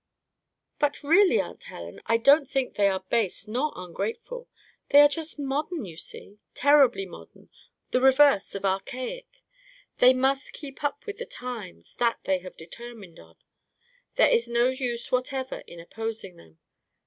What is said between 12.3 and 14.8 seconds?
have determined on. There is no